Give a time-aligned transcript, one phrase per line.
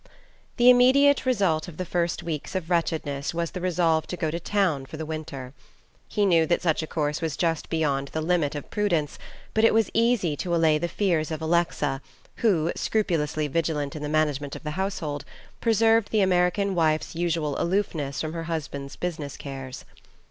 [0.57, 4.39] The immediate result of his first weeks of wretchedness was the resolve to go to
[4.39, 5.53] town for the winter.
[6.07, 9.19] He knew that such a course was just beyond the limit of prudence;
[9.53, 12.01] but it was easy to allay the fears of Alexa
[12.37, 15.23] who, scrupulously vigilant in the management of the household,
[15.59, 19.85] preserved the American wife's usual aloofness from her husband's business cares.